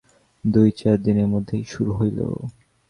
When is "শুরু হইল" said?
1.63-2.19